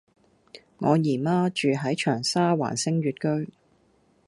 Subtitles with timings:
[0.79, 3.13] 我姨媽住喺長沙灣昇悅
[3.45, 3.53] 居